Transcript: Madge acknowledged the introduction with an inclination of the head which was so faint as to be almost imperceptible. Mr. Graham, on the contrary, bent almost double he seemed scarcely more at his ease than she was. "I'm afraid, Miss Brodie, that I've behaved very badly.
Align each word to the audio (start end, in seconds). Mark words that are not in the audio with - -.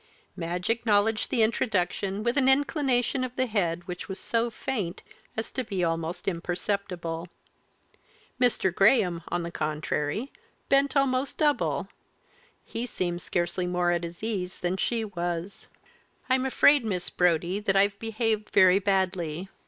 Madge 0.35 0.71
acknowledged 0.71 1.29
the 1.29 1.43
introduction 1.43 2.23
with 2.23 2.35
an 2.35 2.49
inclination 2.49 3.23
of 3.23 3.35
the 3.35 3.45
head 3.45 3.87
which 3.87 4.09
was 4.09 4.17
so 4.19 4.49
faint 4.49 5.03
as 5.37 5.51
to 5.51 5.63
be 5.63 5.83
almost 5.83 6.27
imperceptible. 6.27 7.27
Mr. 8.39 8.73
Graham, 8.73 9.21
on 9.27 9.43
the 9.43 9.51
contrary, 9.51 10.31
bent 10.69 10.97
almost 10.97 11.37
double 11.37 11.87
he 12.65 12.87
seemed 12.87 13.21
scarcely 13.21 13.67
more 13.67 13.91
at 13.91 14.03
his 14.03 14.23
ease 14.23 14.61
than 14.61 14.75
she 14.75 15.05
was. 15.05 15.67
"I'm 16.31 16.47
afraid, 16.47 16.83
Miss 16.83 17.11
Brodie, 17.11 17.59
that 17.59 17.75
I've 17.75 17.99
behaved 17.99 18.49
very 18.49 18.79
badly. 18.79 19.49